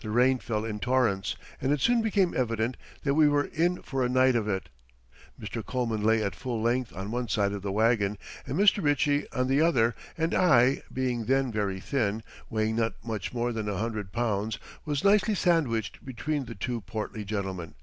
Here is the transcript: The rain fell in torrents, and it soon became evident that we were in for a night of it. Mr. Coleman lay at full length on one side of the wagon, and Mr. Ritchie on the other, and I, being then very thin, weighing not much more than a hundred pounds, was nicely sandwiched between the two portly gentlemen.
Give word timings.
The 0.00 0.10
rain 0.10 0.40
fell 0.40 0.64
in 0.64 0.80
torrents, 0.80 1.36
and 1.60 1.70
it 1.70 1.80
soon 1.80 2.02
became 2.02 2.34
evident 2.36 2.76
that 3.04 3.14
we 3.14 3.28
were 3.28 3.44
in 3.44 3.82
for 3.82 4.02
a 4.04 4.08
night 4.08 4.34
of 4.34 4.48
it. 4.48 4.68
Mr. 5.40 5.64
Coleman 5.64 6.02
lay 6.02 6.24
at 6.24 6.34
full 6.34 6.60
length 6.60 6.92
on 6.92 7.12
one 7.12 7.28
side 7.28 7.52
of 7.52 7.62
the 7.62 7.70
wagon, 7.70 8.18
and 8.48 8.58
Mr. 8.58 8.82
Ritchie 8.82 9.30
on 9.30 9.46
the 9.46 9.60
other, 9.60 9.94
and 10.18 10.34
I, 10.34 10.82
being 10.92 11.26
then 11.26 11.52
very 11.52 11.78
thin, 11.78 12.24
weighing 12.48 12.74
not 12.74 12.94
much 13.04 13.32
more 13.32 13.52
than 13.52 13.68
a 13.68 13.78
hundred 13.78 14.10
pounds, 14.10 14.58
was 14.84 15.04
nicely 15.04 15.36
sandwiched 15.36 16.04
between 16.04 16.46
the 16.46 16.56
two 16.56 16.80
portly 16.80 17.24
gentlemen. 17.24 17.76